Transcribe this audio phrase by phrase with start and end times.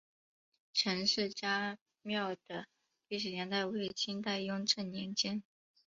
[0.73, 2.65] 陈氏家庙的
[3.07, 5.43] 历史年代为清代雍正年间。